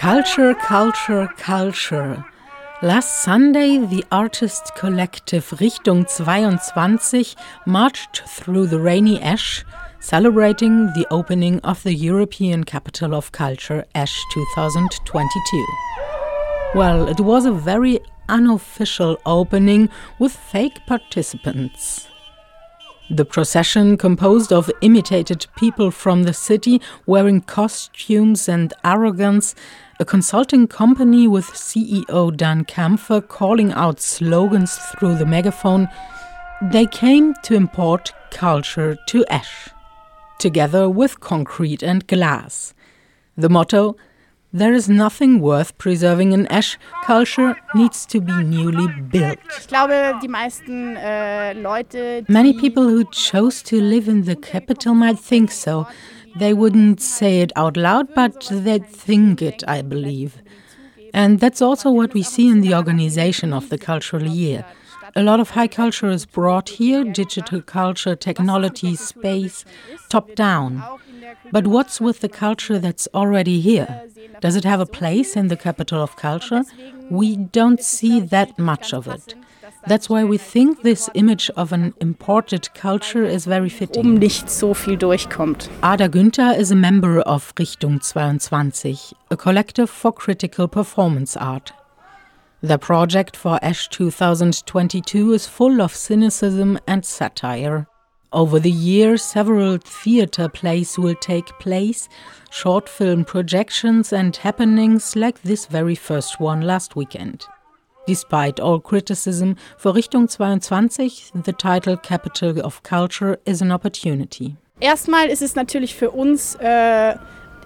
[0.00, 2.24] Culture, culture, culture.
[2.80, 7.34] Last Sunday, the artist collective Richtung 22
[7.66, 9.62] marched through the rainy Esch,
[10.00, 15.66] celebrating the opening of the European Capital of Culture Esch 2022.
[16.74, 22.09] Well, it was a very unofficial opening with fake participants.
[23.12, 29.56] The procession, composed of imitated people from the city wearing costumes and arrogance,
[29.98, 35.88] a consulting company with CEO Dan Kampfer calling out slogans through the megaphone,
[36.70, 39.70] they came to import culture to Esch,
[40.38, 42.74] together with concrete and glass.
[43.36, 43.96] The motto
[44.52, 46.76] there is nothing worth preserving in Esch.
[47.04, 49.38] Culture needs to be newly built.
[49.72, 50.24] Äh,
[52.28, 55.86] Many people who chose to live in the capital might think so.
[56.38, 60.42] They wouldn't say it out loud, but they'd think it, I believe.
[61.12, 64.64] And that's also what we see in the organization of the cultural year.
[65.16, 69.64] A lot of high culture is brought here digital culture, technology, space,
[70.08, 70.82] top down.
[71.50, 74.02] But what's with the culture that's already here?
[74.40, 76.62] Does it have a place in the capital of culture?
[77.10, 79.34] We don't see that much of it.
[79.86, 84.04] That's why we think this image of an imported culture is very fitting.
[84.04, 85.68] Um nicht so viel durchkommt.
[85.82, 91.72] Ada Günther is a member of Richtung 22, a collective for critical performance art.
[92.62, 97.86] The project for Esch 2022 is full of cynicism and satire.
[98.34, 102.06] Over the year, several theater plays will take place,
[102.50, 107.46] short film projections, and happenings like this very first one last weekend.
[108.06, 114.56] Despite all criticism, for Richtung 22, the title Capital of Culture is an opportunity.
[114.82, 117.16] Erstmal ist es natürlich für uns äh,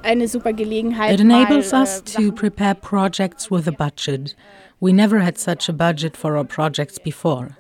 [0.05, 1.15] eine super Gelegenheit.
[1.15, 4.37] It enables us äh, to prepare projects with a budget.
[4.81, 7.57] We never had such a budget for our projects before.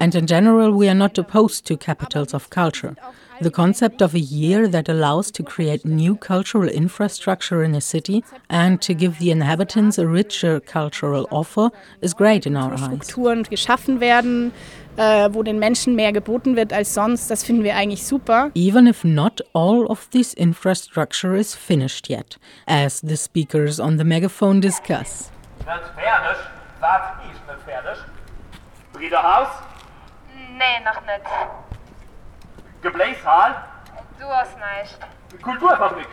[0.00, 2.94] And in general, we are not opposed to capitals of culture.
[3.40, 8.24] The concept of a year that allows to create new cultural infrastructure in a city
[8.50, 11.70] and to give the inhabitants a richer cultural offer
[12.00, 12.80] is great in our eyes.
[12.80, 14.52] Strukturen geschaffen werden,
[14.96, 17.30] äh, wo den Menschen mehr geboten wird als sonst.
[17.30, 18.50] Das finden wir eigentlich super.
[18.54, 24.04] Even if not all of this infrastructure is finished yet, as the speakers on the
[24.04, 25.30] megaphone discuss.
[25.58, 26.38] Nicht fertig?
[26.80, 27.98] Was ist nicht fertig?
[28.92, 29.48] Brüderhaus?
[30.56, 31.26] Nee, noch nicht.
[32.82, 33.54] Gebläshal?
[34.18, 35.42] Du hast nicht.
[35.42, 36.06] Kulturfabrik?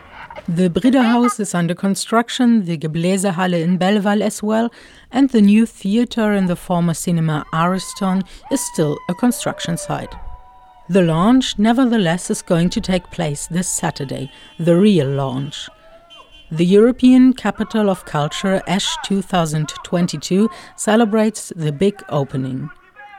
[0.47, 4.69] The Bridderhaus is under construction, the Gebläsehalle in Belval as well,
[5.11, 10.13] and the new theater in the former cinema Ariston is still a construction site.
[10.89, 14.29] The launch, nevertheless, is going to take place this Saturday,
[14.59, 15.67] the real launch.
[16.51, 22.69] The European Capital of Culture Esch 2022 celebrates the big opening.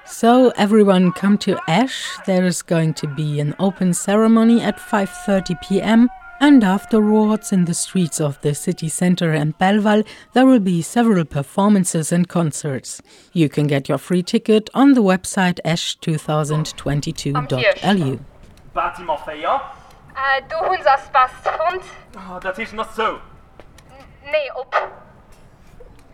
[0.04, 2.16] So everyone come to Esch.
[2.26, 6.08] There is going to be an open ceremony at 5:30 p.m.
[6.38, 11.24] and afterwards in the streets of the city center and Belval there will be several
[11.24, 13.02] performances and concerts.
[13.32, 18.20] You can get your free ticket on the website esch2022.lu.
[20.16, 21.82] Äh, du unser passt und?
[22.16, 23.18] Oh, das ist noch so.
[24.24, 24.74] Nee, op.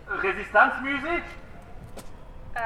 [0.09, 1.23] Resistenzmusik?
[2.55, 2.61] Äh,